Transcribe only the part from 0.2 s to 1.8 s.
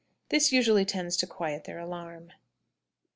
This usually tends to quiet their